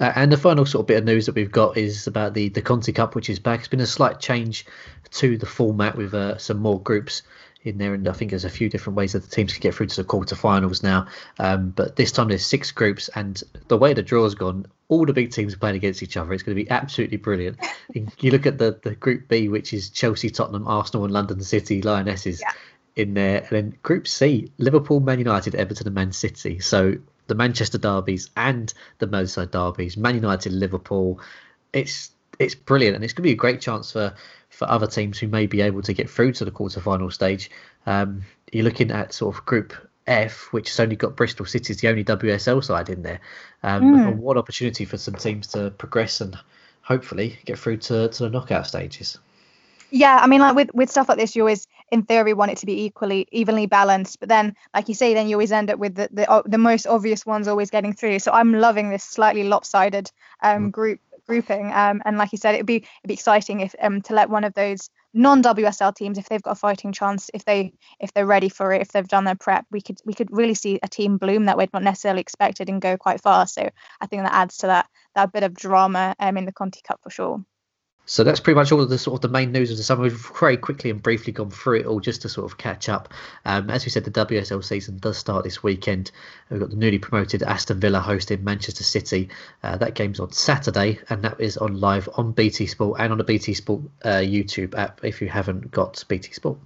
Uh, 0.00 0.12
and 0.16 0.32
the 0.32 0.36
final 0.36 0.64
sort 0.64 0.84
of 0.84 0.86
bit 0.86 0.98
of 0.98 1.04
news 1.04 1.26
that 1.26 1.34
we've 1.34 1.50
got 1.50 1.76
is 1.76 2.06
about 2.06 2.32
the 2.32 2.48
the 2.48 2.62
Conti 2.62 2.92
Cup, 2.92 3.14
which 3.14 3.28
is 3.28 3.38
back. 3.38 3.60
It's 3.60 3.68
been 3.68 3.80
a 3.80 3.86
slight 3.86 4.18
change 4.18 4.64
to 5.10 5.36
the 5.36 5.46
format 5.46 5.96
with 5.96 6.14
uh, 6.14 6.38
some 6.38 6.58
more 6.58 6.80
groups 6.80 7.22
in 7.64 7.78
there, 7.78 7.94
and 7.94 8.06
I 8.06 8.12
think 8.12 8.30
there's 8.30 8.44
a 8.44 8.50
few 8.50 8.68
different 8.68 8.96
ways 8.96 9.12
that 9.12 9.22
the 9.22 9.28
teams 9.28 9.52
can 9.52 9.60
get 9.60 9.74
through 9.74 9.86
to 9.86 10.02
the 10.02 10.08
quarterfinals 10.08 10.82
now. 10.82 11.06
Um, 11.38 11.70
but 11.70 11.96
this 11.96 12.12
time 12.12 12.28
there's 12.28 12.44
six 12.44 12.70
groups, 12.70 13.08
and 13.14 13.42
the 13.68 13.78
way 13.78 13.94
the 13.94 14.02
draw's 14.02 14.34
gone, 14.34 14.66
all 14.88 15.06
the 15.06 15.12
big 15.12 15.32
teams 15.32 15.54
are 15.54 15.58
playing 15.58 15.76
against 15.76 16.02
each 16.02 16.16
other. 16.16 16.32
It's 16.32 16.42
going 16.42 16.56
to 16.56 16.62
be 16.62 16.70
absolutely 16.70 17.16
brilliant. 17.16 17.58
you 17.94 18.30
look 18.30 18.46
at 18.46 18.58
the 18.58 18.78
the 18.82 18.94
Group 18.94 19.28
B, 19.28 19.48
which 19.48 19.72
is 19.72 19.90
Chelsea, 19.90 20.30
Tottenham, 20.30 20.68
Arsenal, 20.68 21.04
and 21.04 21.12
London 21.12 21.40
City 21.40 21.82
Lionesses. 21.82 22.40
Yeah. 22.40 22.52
In 22.96 23.14
there, 23.14 23.38
and 23.38 23.48
then 23.48 23.78
Group 23.82 24.06
C, 24.06 24.52
Liverpool, 24.58 25.00
Man 25.00 25.18
United, 25.18 25.56
Everton, 25.56 25.88
and 25.88 25.96
Man 25.96 26.12
City. 26.12 26.60
So 26.60 26.94
the 27.26 27.34
Manchester 27.34 27.76
derbies 27.76 28.30
and 28.36 28.72
the 28.98 29.08
Merseyside 29.08 29.50
derbies, 29.50 29.96
Man 29.96 30.14
United, 30.14 30.52
Liverpool. 30.52 31.18
It's 31.72 32.12
it's 32.38 32.54
brilliant, 32.54 32.94
and 32.94 33.02
it's 33.04 33.12
going 33.12 33.24
to 33.24 33.28
be 33.28 33.32
a 33.32 33.36
great 33.36 33.60
chance 33.60 33.90
for 33.90 34.14
for 34.54 34.70
other 34.70 34.86
teams 34.86 35.18
who 35.18 35.28
may 35.28 35.46
be 35.46 35.60
able 35.60 35.82
to 35.82 35.92
get 35.92 36.08
through 36.08 36.32
to 36.32 36.44
the 36.44 36.50
quarterfinal 36.50 37.12
stage. 37.12 37.50
Um, 37.86 38.22
you're 38.52 38.64
looking 38.64 38.90
at 38.90 39.12
sort 39.12 39.36
of 39.36 39.44
Group 39.44 39.74
F, 40.06 40.52
which 40.52 40.70
has 40.70 40.80
only 40.80 40.96
got 40.96 41.16
Bristol 41.16 41.46
City 41.46 41.72
as 41.72 41.80
the 41.80 41.88
only 41.88 42.04
WSL 42.04 42.62
side 42.62 42.88
in 42.88 43.02
there. 43.02 43.20
Um, 43.62 43.82
mm. 43.82 44.16
What 44.16 44.36
opportunity 44.36 44.84
for 44.84 44.96
some 44.96 45.14
teams 45.14 45.48
to 45.48 45.70
progress 45.70 46.20
and 46.20 46.36
hopefully 46.84 47.38
get 47.44 47.58
through 47.58 47.78
to, 47.78 48.08
to 48.08 48.22
the 48.22 48.30
knockout 48.30 48.66
stages. 48.66 49.18
Yeah, 49.90 50.18
I 50.20 50.26
mean, 50.26 50.40
like 50.40 50.56
with, 50.56 50.74
with 50.74 50.90
stuff 50.90 51.08
like 51.08 51.18
this, 51.18 51.36
you 51.36 51.42
always, 51.42 51.66
in 51.90 52.02
theory, 52.02 52.34
want 52.34 52.50
it 52.50 52.58
to 52.58 52.66
be 52.66 52.84
equally, 52.84 53.28
evenly 53.30 53.66
balanced. 53.66 54.18
But 54.20 54.28
then, 54.28 54.56
like 54.74 54.88
you 54.88 54.94
say, 54.94 55.14
then 55.14 55.28
you 55.28 55.36
always 55.36 55.52
end 55.52 55.70
up 55.70 55.78
with 55.78 55.94
the 55.94 56.08
the, 56.12 56.42
the 56.46 56.58
most 56.58 56.86
obvious 56.86 57.24
ones 57.24 57.48
always 57.48 57.70
getting 57.70 57.92
through. 57.92 58.18
So 58.18 58.32
I'm 58.32 58.52
loving 58.52 58.90
this 58.90 59.04
slightly 59.04 59.44
lopsided 59.44 60.10
um, 60.42 60.68
mm. 60.68 60.72
group 60.72 61.00
grouping. 61.26 61.72
Um, 61.72 62.02
and 62.04 62.16
like 62.18 62.32
you 62.32 62.38
said, 62.38 62.54
it'd 62.54 62.66
be 62.66 62.76
it'd 62.76 63.08
be 63.08 63.14
exciting 63.14 63.60
if 63.60 63.74
um 63.80 64.02
to 64.02 64.14
let 64.14 64.30
one 64.30 64.44
of 64.44 64.54
those 64.54 64.90
non 65.12 65.42
WSL 65.42 65.94
teams, 65.94 66.18
if 66.18 66.28
they've 66.28 66.42
got 66.42 66.52
a 66.52 66.56
fighting 66.56 66.92
chance, 66.92 67.30
if 67.34 67.44
they 67.44 67.72
if 68.00 68.12
they're 68.12 68.26
ready 68.26 68.48
for 68.48 68.72
it, 68.72 68.82
if 68.82 68.92
they've 68.92 69.08
done 69.08 69.24
their 69.24 69.36
prep, 69.36 69.66
we 69.70 69.80
could 69.80 69.98
we 70.04 70.14
could 70.14 70.28
really 70.30 70.54
see 70.54 70.78
a 70.82 70.88
team 70.88 71.18
bloom 71.18 71.46
that 71.46 71.56
we'd 71.58 71.72
not 71.72 71.82
necessarily 71.82 72.20
expected 72.20 72.68
and 72.68 72.82
go 72.82 72.96
quite 72.96 73.20
far. 73.20 73.46
So 73.46 73.68
I 74.00 74.06
think 74.06 74.22
that 74.22 74.34
adds 74.34 74.58
to 74.58 74.66
that 74.68 74.88
that 75.14 75.32
bit 75.32 75.42
of 75.42 75.54
drama 75.54 76.14
um 76.18 76.36
in 76.36 76.44
the 76.46 76.52
Conti 76.52 76.80
Cup 76.82 77.00
for 77.02 77.10
sure. 77.10 77.44
So 78.06 78.22
that's 78.22 78.40
pretty 78.40 78.56
much 78.56 78.70
all 78.70 78.80
of 78.80 78.90
the 78.90 78.98
sort 78.98 79.16
of 79.16 79.20
the 79.22 79.28
main 79.28 79.50
news 79.50 79.70
of 79.70 79.78
the 79.78 79.82
summer. 79.82 80.02
We've 80.02 80.30
very 80.38 80.58
quickly 80.58 80.90
and 80.90 81.02
briefly 81.02 81.32
gone 81.32 81.50
through 81.50 81.80
it 81.80 81.86
all 81.86 82.00
just 82.00 82.22
to 82.22 82.28
sort 82.28 82.50
of 82.50 82.58
catch 82.58 82.88
up. 82.88 83.12
Um, 83.46 83.70
as 83.70 83.84
we 83.86 83.90
said, 83.90 84.04
the 84.04 84.10
WSL 84.10 84.62
season 84.62 84.98
does 84.98 85.16
start 85.16 85.44
this 85.44 85.62
weekend. 85.62 86.10
We've 86.50 86.60
got 86.60 86.70
the 86.70 86.76
newly 86.76 86.98
promoted 86.98 87.42
Aston 87.42 87.80
Villa 87.80 88.00
hosting 88.00 88.44
Manchester 88.44 88.84
City. 88.84 89.30
Uh, 89.62 89.78
that 89.78 89.94
game's 89.94 90.20
on 90.20 90.32
Saturday, 90.32 90.98
and 91.08 91.24
that 91.24 91.40
is 91.40 91.56
on 91.56 91.80
live 91.80 92.08
on 92.14 92.32
BT 92.32 92.66
Sport 92.66 93.00
and 93.00 93.10
on 93.10 93.18
the 93.18 93.24
BT 93.24 93.54
Sport 93.54 93.82
uh, 94.04 94.20
YouTube 94.20 94.76
app 94.76 95.02
if 95.02 95.22
you 95.22 95.28
haven't 95.28 95.70
got 95.70 96.04
BT 96.06 96.32
Sport. 96.32 96.58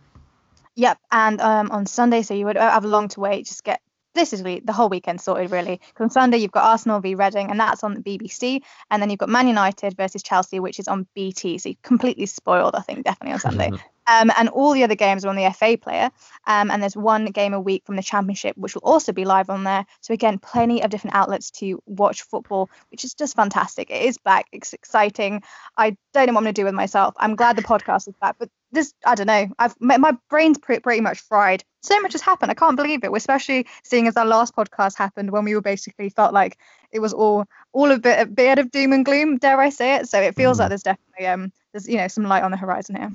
Yep, 0.74 0.98
and 1.10 1.40
um, 1.40 1.70
on 1.70 1.86
Sunday, 1.86 2.22
so 2.22 2.34
you 2.34 2.46
would 2.46 2.56
have 2.56 2.84
long 2.84 3.08
to 3.08 3.20
wait. 3.20 3.46
Just 3.46 3.64
get 3.64 3.80
this 4.14 4.32
is 4.32 4.42
really 4.42 4.60
the 4.60 4.72
whole 4.72 4.88
weekend 4.88 5.20
sorted 5.20 5.50
really. 5.50 5.80
Because 5.86 6.04
on 6.04 6.10
Sunday 6.10 6.38
you've 6.38 6.52
got 6.52 6.64
Arsenal 6.64 7.00
v 7.00 7.14
Reading, 7.14 7.50
and 7.50 7.58
that's 7.58 7.84
on 7.84 7.94
the 7.94 8.00
BBC, 8.00 8.62
and 8.90 9.02
then 9.02 9.10
you've 9.10 9.18
got 9.18 9.28
Man 9.28 9.48
United 9.48 9.96
versus 9.96 10.22
Chelsea, 10.22 10.60
which 10.60 10.78
is 10.78 10.88
on 10.88 11.06
BT. 11.14 11.58
So 11.58 11.70
you're 11.70 11.76
completely 11.82 12.26
spoiled, 12.26 12.74
I 12.74 12.80
think, 12.80 13.04
definitely 13.04 13.34
on 13.34 13.40
Sunday. 13.40 13.70
Um, 14.08 14.32
and 14.36 14.48
all 14.48 14.72
the 14.72 14.84
other 14.84 14.94
games 14.94 15.24
are 15.24 15.28
on 15.28 15.36
the 15.36 15.50
FA 15.52 15.76
player. 15.76 16.10
Um, 16.46 16.70
and 16.70 16.82
there's 16.82 16.96
one 16.96 17.26
game 17.26 17.54
a 17.54 17.60
week 17.60 17.84
from 17.84 17.96
the 17.96 18.02
Championship, 18.02 18.56
which 18.56 18.74
will 18.74 18.82
also 18.82 19.12
be 19.12 19.24
live 19.24 19.50
on 19.50 19.64
there. 19.64 19.84
So 20.00 20.14
again, 20.14 20.38
plenty 20.38 20.82
of 20.82 20.90
different 20.90 21.16
outlets 21.16 21.50
to 21.52 21.82
watch 21.86 22.22
football, 22.22 22.70
which 22.90 23.04
is 23.04 23.14
just 23.14 23.36
fantastic. 23.36 23.90
It 23.90 24.02
is 24.02 24.18
back. 24.18 24.46
It's 24.52 24.72
exciting. 24.72 25.42
I 25.76 25.96
don't 26.12 26.26
know 26.26 26.32
what 26.32 26.38
I'm 26.38 26.44
going 26.44 26.54
to 26.54 26.60
do 26.60 26.64
with 26.64 26.74
myself. 26.74 27.14
I'm 27.18 27.36
glad 27.36 27.56
the 27.56 27.62
podcast 27.62 28.08
is 28.08 28.14
back, 28.20 28.36
but 28.38 28.48
this 28.72 28.92
I 29.04 29.14
don't 29.14 29.26
know. 29.26 29.48
I've 29.58 29.74
my, 29.80 29.96
my 29.96 30.16
brain's 30.28 30.58
pretty, 30.58 30.80
pretty 30.80 31.00
much 31.00 31.20
fried. 31.20 31.64
So 31.82 31.98
much 32.00 32.12
has 32.12 32.22
happened. 32.22 32.50
I 32.50 32.54
can't 32.54 32.76
believe 32.76 33.02
it. 33.04 33.10
Especially 33.14 33.66
seeing 33.82 34.06
as 34.06 34.16
our 34.16 34.26
last 34.26 34.54
podcast 34.54 34.96
happened 34.96 35.30
when 35.30 35.44
we 35.44 35.54
were 35.54 35.60
basically 35.60 36.10
felt 36.10 36.34
like 36.34 36.58
it 36.92 37.00
was 37.00 37.12
all 37.12 37.46
all 37.72 37.90
a 37.90 37.98
bit 37.98 38.20
a 38.20 38.26
bit 38.26 38.58
of 38.58 38.70
doom 38.70 38.92
and 38.92 39.04
gloom. 39.04 39.38
Dare 39.38 39.60
I 39.60 39.70
say 39.70 39.96
it? 39.96 40.08
So 40.08 40.20
it 40.20 40.34
feels 40.34 40.56
mm. 40.56 40.60
like 40.60 40.68
there's 40.70 40.82
definitely 40.82 41.26
um 41.26 41.52
there's 41.72 41.88
you 41.88 41.96
know 41.96 42.08
some 42.08 42.24
light 42.24 42.42
on 42.42 42.50
the 42.50 42.56
horizon 42.56 42.96
here. 42.96 43.12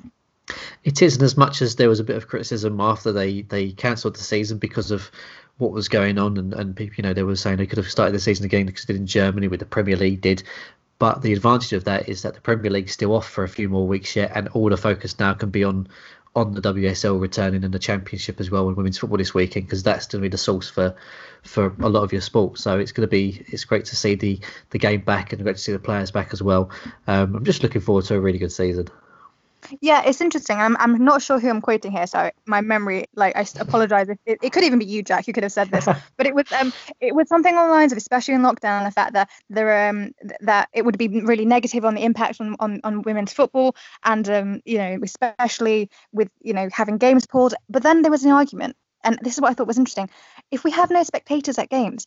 It 0.84 1.00
is, 1.00 1.14
and 1.14 1.22
as 1.22 1.36
much 1.36 1.62
as 1.62 1.76
there 1.76 1.88
was 1.88 2.00
a 2.00 2.04
bit 2.04 2.16
of 2.16 2.28
criticism 2.28 2.80
after 2.80 3.12
they 3.12 3.42
they 3.42 3.72
cancelled 3.72 4.16
the 4.16 4.22
season 4.22 4.58
because 4.58 4.90
of 4.90 5.10
what 5.58 5.72
was 5.72 5.88
going 5.88 6.18
on, 6.18 6.36
and 6.36 6.52
and 6.52 6.76
people, 6.76 6.96
you 6.98 7.02
know, 7.02 7.14
they 7.14 7.22
were 7.22 7.36
saying 7.36 7.56
they 7.56 7.66
could 7.66 7.78
have 7.78 7.90
started 7.90 8.14
the 8.14 8.20
season 8.20 8.44
again 8.44 8.66
because 8.66 8.84
they 8.84 8.92
did 8.94 9.00
in 9.00 9.06
Germany, 9.06 9.48
with 9.48 9.60
the 9.60 9.66
Premier 9.66 9.96
League 9.96 10.20
did. 10.20 10.42
But 10.98 11.22
the 11.22 11.32
advantage 11.32 11.72
of 11.72 11.84
that 11.84 12.08
is 12.08 12.22
that 12.22 12.34
the 12.34 12.40
Premier 12.40 12.70
League's 12.70 12.92
still 12.92 13.14
off 13.14 13.28
for 13.28 13.42
a 13.44 13.48
few 13.48 13.68
more 13.68 13.86
weeks 13.86 14.14
yet, 14.16 14.32
and 14.34 14.48
all 14.48 14.68
the 14.68 14.76
focus 14.76 15.18
now 15.18 15.34
can 15.34 15.50
be 15.50 15.64
on 15.64 15.88
on 16.36 16.52
the 16.52 16.60
WSL 16.60 17.20
returning 17.20 17.62
and 17.62 17.72
the 17.72 17.78
Championship 17.78 18.40
as 18.40 18.50
well 18.50 18.68
in 18.68 18.74
women's 18.74 18.98
football 18.98 19.18
this 19.18 19.34
weekend 19.34 19.66
because 19.66 19.84
that's 19.84 20.06
going 20.06 20.20
to 20.20 20.28
be 20.28 20.30
the 20.30 20.38
source 20.38 20.68
for 20.68 20.94
for 21.42 21.74
a 21.80 21.88
lot 21.88 22.02
of 22.02 22.12
your 22.12 22.20
sport. 22.20 22.58
So 22.58 22.78
it's 22.78 22.92
going 22.92 23.06
to 23.06 23.10
be 23.10 23.44
it's 23.48 23.64
great 23.64 23.84
to 23.86 23.96
see 23.96 24.14
the 24.14 24.40
the 24.70 24.78
game 24.78 25.00
back 25.00 25.32
and 25.32 25.42
great 25.42 25.56
to 25.56 25.62
see 25.62 25.72
the 25.72 25.78
players 25.78 26.10
back 26.10 26.32
as 26.32 26.42
well. 26.42 26.70
Um, 27.06 27.36
I'm 27.36 27.44
just 27.44 27.62
looking 27.62 27.80
forward 27.80 28.04
to 28.06 28.16
a 28.16 28.20
really 28.20 28.38
good 28.38 28.52
season. 28.52 28.88
Yeah, 29.80 30.02
it's 30.04 30.20
interesting. 30.20 30.58
I'm 30.58 30.76
I'm 30.78 31.04
not 31.04 31.22
sure 31.22 31.38
who 31.38 31.48
I'm 31.48 31.60
quoting 31.60 31.92
here, 31.92 32.06
so 32.06 32.30
my 32.46 32.60
memory, 32.60 33.06
like, 33.14 33.36
I 33.36 33.46
apologize 33.58 34.08
if 34.08 34.18
it, 34.26 34.38
it 34.42 34.50
could 34.52 34.64
even 34.64 34.78
be 34.78 34.84
you, 34.84 35.02
Jack. 35.02 35.26
You 35.26 35.32
could 35.32 35.42
have 35.42 35.52
said 35.52 35.70
this, 35.70 35.86
but 36.16 36.26
it 36.26 36.34
was 36.34 36.44
um 36.52 36.72
it 37.00 37.14
was 37.14 37.28
something 37.28 37.52
along 37.54 37.68
the 37.68 37.74
lines 37.74 37.92
of, 37.92 37.98
especially 37.98 38.34
in 38.34 38.42
lockdown, 38.42 38.84
the 38.84 38.90
fact 38.90 39.14
that 39.14 39.30
there 39.50 39.88
um 39.88 40.12
that 40.40 40.68
it 40.72 40.84
would 40.84 40.98
be 40.98 41.08
really 41.08 41.44
negative 41.44 41.84
on 41.84 41.94
the 41.94 42.04
impact 42.04 42.40
on 42.40 42.56
on, 42.60 42.80
on 42.84 43.02
women's 43.02 43.32
football, 43.32 43.74
and 44.04 44.28
um 44.28 44.60
you 44.64 44.78
know 44.78 44.98
especially 45.02 45.90
with 46.12 46.28
you 46.40 46.52
know 46.52 46.68
having 46.72 46.98
games 46.98 47.26
pulled. 47.26 47.54
But 47.68 47.82
then 47.82 48.02
there 48.02 48.10
was 48.10 48.24
an 48.24 48.32
argument, 48.32 48.76
and 49.02 49.18
this 49.22 49.34
is 49.34 49.40
what 49.40 49.50
I 49.50 49.54
thought 49.54 49.66
was 49.66 49.78
interesting. 49.78 50.10
If 50.50 50.64
we 50.64 50.70
have 50.72 50.90
no 50.90 51.02
spectators 51.02 51.58
at 51.58 51.70
games, 51.70 52.06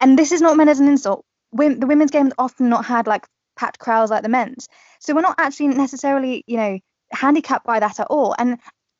and 0.00 0.18
this 0.18 0.32
is 0.32 0.40
not 0.40 0.56
meant 0.56 0.70
as 0.70 0.80
an 0.80 0.88
insult, 0.88 1.24
the 1.52 1.86
women's 1.86 2.10
games 2.10 2.32
often 2.38 2.68
not 2.68 2.84
had 2.84 3.06
like 3.06 3.26
packed 3.56 3.78
crowds 3.78 4.10
like 4.10 4.22
the 4.22 4.28
men's. 4.28 4.68
So 5.00 5.14
we're 5.14 5.20
not 5.22 5.36
actually 5.38 5.68
necessarily, 5.68 6.44
you 6.46 6.56
know, 6.56 6.78
handicapped 7.12 7.66
by 7.66 7.80
that 7.80 8.00
at 8.00 8.06
all. 8.08 8.34
And 8.38 8.58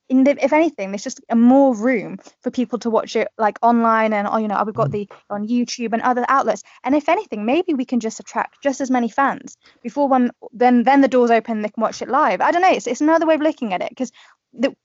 in 0.08 0.24
the, 0.24 0.44
if 0.44 0.52
anything, 0.52 0.90
there's 0.90 1.02
just 1.02 1.20
a 1.28 1.36
more 1.36 1.74
room 1.74 2.18
for 2.40 2.50
people 2.50 2.78
to 2.80 2.90
watch 2.90 3.16
it 3.16 3.28
like 3.38 3.58
online 3.62 4.12
and 4.12 4.28
oh, 4.28 4.36
you 4.36 4.48
know, 4.48 4.62
we've 4.64 4.74
got 4.74 4.88
mm. 4.88 4.92
the 4.92 5.08
on 5.30 5.48
YouTube 5.48 5.92
and 5.92 6.02
other 6.02 6.24
outlets. 6.28 6.62
And 6.84 6.94
if 6.94 7.08
anything, 7.08 7.44
maybe 7.44 7.74
we 7.74 7.84
can 7.84 8.00
just 8.00 8.20
attract 8.20 8.62
just 8.62 8.80
as 8.80 8.90
many 8.90 9.08
fans 9.08 9.56
before 9.82 10.08
when 10.08 10.30
then 10.52 10.84
then 10.84 11.00
the 11.00 11.08
doors 11.08 11.30
open 11.30 11.62
they 11.62 11.68
can 11.68 11.80
watch 11.80 12.02
it 12.02 12.08
live. 12.08 12.40
I 12.40 12.52
don't 12.52 12.62
know. 12.62 12.72
It's, 12.72 12.86
it's 12.86 13.00
another 13.00 13.26
way 13.26 13.34
of 13.34 13.40
looking 13.40 13.72
at 13.72 13.82
it 13.82 13.90
because 13.90 14.12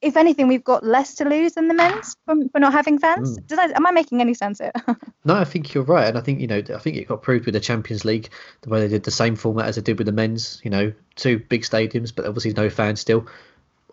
if 0.01 0.18
anything, 0.18 0.48
we've 0.48 0.63
got 0.63 0.84
less 0.84 1.15
to 1.15 1.25
lose 1.25 1.53
than 1.53 1.68
the 1.68 1.74
men's 1.74 2.15
from, 2.25 2.50
for 2.50 2.60
not 2.60 2.74
having 2.74 3.00
fans. 3.00 3.38
Mm. 3.38 3.48
Does 3.48 3.58
that, 3.58 3.75
am 3.75 3.88
I 3.88 3.91
making 3.91 4.22
any 4.22 4.34
sense 4.34 4.60
here? 4.60 4.74
no, 5.25 5.36
I 5.36 5.46
think 5.46 5.74
you're 5.74 5.84
right, 5.84 6.08
and 6.08 6.18
I 6.18 6.22
think 6.22 6.41
you 6.41 6.48
know, 6.48 6.62
I 6.74 6.80
think 6.80 6.98
it 6.98 7.08
got 7.08 7.22
proved 7.22 7.46
with 7.46 7.53
the 7.53 7.60
Champions 7.60 8.03
League 8.06 8.30
the 8.62 8.70
way 8.70 8.82
they 8.82 8.88
did 8.88 9.03
the 9.03 9.12
same 9.12 9.36
format 9.36 9.68
as 9.68 9.75
they 9.75 9.82
did 9.82 9.98
with 9.98 10.08
the 10.08 10.13
men's. 10.13 10.60
You 10.63 10.72
know, 10.72 10.94
two 11.15 11.39
big 11.39 11.62
stadiums, 11.62 12.13
but 12.13 12.25
obviously 12.25 12.53
no 12.53 12.70
fans 12.70 13.00
still 13.00 13.27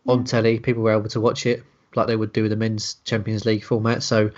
on 0.06 0.25
telly. 0.25 0.58
People 0.58 0.82
were 0.82 0.92
able 0.92 1.08
to 1.10 1.20
watch 1.20 1.46
it 1.46 1.62
like 1.94 2.06
they 2.06 2.16
would 2.16 2.32
do 2.32 2.42
with 2.42 2.50
the 2.50 2.56
men's 2.56 2.94
Champions 3.04 3.44
League 3.44 3.64
format. 3.64 4.02
So 4.02 4.30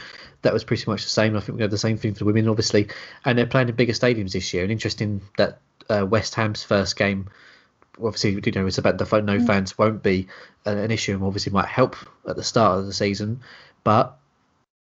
that 0.43 0.53
was 0.53 0.65
pretty 0.65 0.91
much 0.91 1.03
the 1.03 1.11
same. 1.11 1.37
I 1.37 1.41
think 1.41 1.57
we 1.57 1.63
have 1.63 1.71
the 1.71 1.79
same 1.79 1.97
thing 1.97 2.13
for 2.13 2.21
the 2.21 2.25
women, 2.25 2.49
obviously, 2.49 2.89
and 3.25 3.39
they're 3.39 3.47
playing 3.47 3.69
in 3.69 3.75
bigger 3.75 3.93
stadiums 3.93 4.33
this 4.33 4.53
year. 4.55 4.63
And 4.63 4.73
interesting 4.73 5.21
that 5.37 5.61
uh, 5.89 6.07
West 6.07 6.35
Ham's 6.35 6.63
first 6.63 6.97
game, 6.97 7.29
obviously, 8.03 8.41
you 8.45 8.53
know, 8.53 8.67
it's 8.67 8.79
about 8.79 8.99
the 8.99 9.07
phone. 9.07 9.25
no 9.25 9.39
mm. 9.39 9.47
fans 9.47 9.77
won't 9.77 10.03
be 10.03 10.29
an 10.65 10.91
issue, 10.91 11.15
and 11.15 11.23
obviously 11.23 11.53
might 11.53 11.69
help 11.69 11.97
at 12.29 12.37
the 12.37 12.45
start 12.45 12.79
of 12.79 12.87
the 12.87 12.93
season, 12.93 13.41
but. 13.85 14.17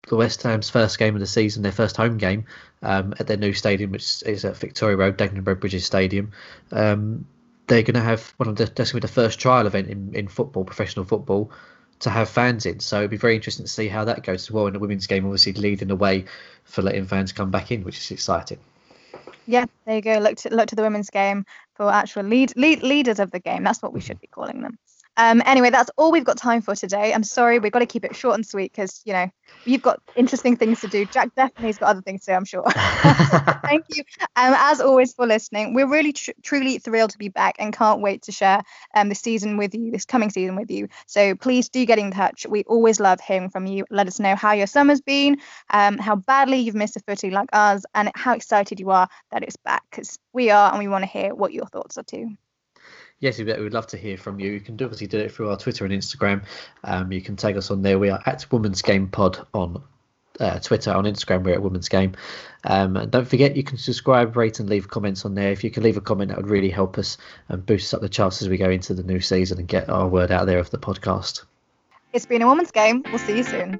The 0.08 0.16
West 0.16 0.42
Ham's 0.42 0.70
first 0.70 0.98
game 0.98 1.14
of 1.14 1.20
the 1.20 1.26
season, 1.26 1.62
their 1.62 1.70
first 1.70 1.94
home 1.94 2.16
game 2.16 2.46
um, 2.82 3.12
at 3.18 3.26
their 3.26 3.36
new 3.36 3.52
stadium, 3.52 3.92
which 3.92 4.22
is 4.22 4.46
at 4.46 4.56
Victoria 4.56 4.96
Road, 4.96 5.18
Dagenham 5.18 5.46
Road 5.46 5.60
Bridges 5.60 5.84
Stadium. 5.84 6.32
Um, 6.72 7.26
they're 7.70 7.82
going 7.82 7.94
to 7.94 8.00
have 8.00 8.34
one 8.36 8.48
of 8.48 8.56
the 8.56 8.64
that's 8.64 8.92
going 8.92 9.00
to 9.00 9.06
be 9.06 9.08
the 9.08 9.08
first 9.12 9.38
trial 9.38 9.66
event 9.66 9.88
in, 9.88 10.14
in 10.14 10.26
football, 10.26 10.64
professional 10.64 11.04
football, 11.04 11.52
to 12.00 12.10
have 12.10 12.28
fans 12.28 12.66
in. 12.66 12.80
So 12.80 12.98
it'd 12.98 13.10
be 13.10 13.16
very 13.16 13.36
interesting 13.36 13.64
to 13.64 13.70
see 13.70 13.88
how 13.88 14.04
that 14.06 14.24
goes 14.24 14.42
as 14.42 14.50
well. 14.50 14.66
In 14.66 14.72
the 14.72 14.78
women's 14.80 15.06
game, 15.06 15.24
obviously 15.24 15.52
leading 15.52 15.88
the 15.88 15.96
way 15.96 16.24
for 16.64 16.82
letting 16.82 17.06
fans 17.06 17.32
come 17.32 17.50
back 17.50 17.70
in, 17.70 17.84
which 17.84 17.98
is 17.98 18.10
exciting. 18.10 18.58
Yeah, 19.46 19.66
there 19.84 19.96
you 19.96 20.02
go. 20.02 20.18
Look 20.18 20.36
to 20.38 20.54
look 20.54 20.68
to 20.68 20.76
the 20.76 20.82
women's 20.82 21.10
game 21.10 21.44
for 21.80 21.90
actual 21.90 22.24
lead, 22.24 22.54
lead 22.58 22.82
leaders 22.82 23.18
of 23.18 23.30
the 23.30 23.40
game. 23.40 23.64
That's 23.64 23.80
what 23.80 23.94
we 23.94 24.00
mm-hmm. 24.00 24.08
should 24.08 24.20
be 24.20 24.26
calling 24.26 24.60
them. 24.60 24.78
Um, 25.16 25.42
anyway, 25.44 25.70
that's 25.70 25.90
all 25.96 26.12
we've 26.12 26.24
got 26.24 26.36
time 26.36 26.62
for 26.62 26.74
today. 26.74 27.12
I'm 27.12 27.24
sorry, 27.24 27.58
we've 27.58 27.72
got 27.72 27.80
to 27.80 27.86
keep 27.86 28.04
it 28.04 28.16
short 28.16 28.36
and 28.36 28.46
sweet 28.46 28.72
because, 28.72 29.02
you 29.04 29.12
know, 29.12 29.30
you've 29.66 29.82
got 29.82 30.00
interesting 30.16 30.56
things 30.56 30.80
to 30.80 30.88
do. 30.88 31.04
Jack 31.04 31.34
definitely's 31.34 31.78
got 31.78 31.90
other 31.90 32.00
things 32.00 32.24
to 32.24 32.30
do, 32.30 32.36
I'm 32.36 32.44
sure. 32.44 32.64
Thank 32.70 33.84
you, 33.90 34.04
um, 34.36 34.54
as 34.56 34.80
always, 34.80 35.12
for 35.12 35.26
listening. 35.26 35.74
We're 35.74 35.88
really, 35.88 36.12
tr- 36.12 36.30
truly 36.42 36.78
thrilled 36.78 37.10
to 37.10 37.18
be 37.18 37.28
back 37.28 37.56
and 37.58 37.72
can't 37.72 38.00
wait 38.00 38.22
to 38.22 38.32
share 38.32 38.62
um, 38.94 39.08
the 39.08 39.14
season 39.14 39.56
with 39.56 39.74
you, 39.74 39.90
this 39.90 40.04
coming 40.04 40.30
season 40.30 40.56
with 40.56 40.70
you. 40.70 40.88
So 41.06 41.34
please 41.34 41.68
do 41.68 41.84
get 41.84 41.98
in 41.98 42.12
touch. 42.12 42.46
We 42.48 42.64
always 42.64 43.00
love 43.00 43.20
hearing 43.20 43.50
from 43.50 43.66
you. 43.66 43.84
Let 43.90 44.06
us 44.06 44.20
know 44.20 44.36
how 44.36 44.52
your 44.52 44.66
summer's 44.66 45.00
been, 45.00 45.38
um, 45.70 45.98
how 45.98 46.16
badly 46.16 46.58
you've 46.58 46.74
missed 46.74 46.96
a 46.96 47.00
footy 47.00 47.30
like 47.30 47.48
us, 47.52 47.84
and 47.94 48.10
how 48.14 48.34
excited 48.34 48.80
you 48.80 48.90
are 48.90 49.08
that 49.32 49.42
it's 49.42 49.56
back 49.56 49.82
because 49.90 50.18
we 50.32 50.50
are 50.50 50.70
and 50.70 50.78
we 50.78 50.88
want 50.88 51.02
to 51.02 51.10
hear 51.10 51.34
what 51.34 51.52
your 51.52 51.66
thoughts 51.66 51.98
are 51.98 52.04
too 52.04 52.36
yes, 53.20 53.38
we 53.38 53.44
would 53.44 53.72
love 53.72 53.86
to 53.88 53.96
hear 53.96 54.16
from 54.16 54.40
you. 54.40 54.52
You 54.52 54.60
can 54.60 54.74
obviously 54.74 55.06
do 55.06 55.18
it 55.18 55.32
through 55.32 55.50
our 55.50 55.56
Twitter 55.56 55.84
and 55.84 55.94
Instagram. 55.94 56.44
Um, 56.82 57.12
you 57.12 57.20
can 57.20 57.36
tag 57.36 57.56
us 57.56 57.70
on 57.70 57.82
there. 57.82 57.98
We 57.98 58.10
are 58.10 58.22
at 58.26 58.50
Women's 58.50 58.82
Game 58.82 59.08
Pod 59.08 59.46
on 59.54 59.82
uh, 60.40 60.58
Twitter, 60.58 60.92
on 60.92 61.04
Instagram, 61.04 61.44
we're 61.44 61.54
at 61.54 61.62
Women's 61.62 61.88
Game. 61.88 62.14
Um, 62.64 62.96
and 62.96 63.10
don't 63.10 63.28
forget, 63.28 63.56
you 63.56 63.62
can 63.62 63.78
subscribe, 63.78 64.36
rate, 64.36 64.58
and 64.58 64.68
leave 64.68 64.88
comments 64.88 65.24
on 65.24 65.34
there. 65.34 65.52
If 65.52 65.62
you 65.62 65.70
can 65.70 65.82
leave 65.82 65.96
a 65.96 66.00
comment, 66.00 66.28
that 66.30 66.38
would 66.38 66.48
really 66.48 66.70
help 66.70 66.98
us 66.98 67.18
and 67.48 67.64
boost 67.64 67.92
up 67.94 68.00
the 68.00 68.08
charts 68.08 68.42
as 68.42 68.48
we 68.48 68.56
go 68.56 68.70
into 68.70 68.94
the 68.94 69.02
new 69.02 69.20
season 69.20 69.58
and 69.58 69.68
get 69.68 69.88
our 69.88 70.08
word 70.08 70.30
out 70.30 70.46
there 70.46 70.58
of 70.58 70.70
the 70.70 70.78
podcast. 70.78 71.44
It's 72.12 72.26
been 72.26 72.42
a 72.42 72.46
woman's 72.46 72.72
game. 72.72 73.04
We'll 73.10 73.18
see 73.18 73.36
you 73.36 73.44
soon. 73.44 73.78